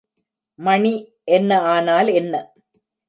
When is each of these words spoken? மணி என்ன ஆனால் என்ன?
மணி 0.59 0.93
என்ன 1.27 1.59
ஆனால் 1.67 2.09
என்ன? 2.13 2.33